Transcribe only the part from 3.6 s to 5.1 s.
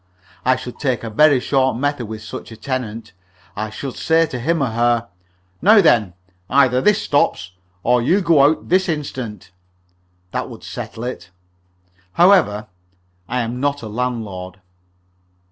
should say to him or her: